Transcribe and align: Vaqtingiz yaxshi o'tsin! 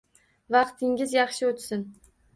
Vaqtingiz 0.55 1.13
yaxshi 1.19 1.47
o'tsin! 1.51 1.85